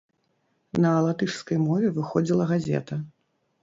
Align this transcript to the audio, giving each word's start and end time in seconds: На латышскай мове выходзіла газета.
На 0.85 0.89
латышскай 1.09 1.59
мове 1.69 1.95
выходзіла 2.01 2.53
газета. 2.57 2.95